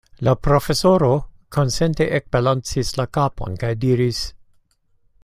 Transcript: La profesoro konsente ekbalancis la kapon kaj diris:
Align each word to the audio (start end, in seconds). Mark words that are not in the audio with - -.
La 0.27 0.33
profesoro 0.45 1.09
konsente 1.57 2.07
ekbalancis 2.19 2.91
la 3.03 3.07
kapon 3.19 3.63
kaj 3.65 3.73
diris: 3.85 4.27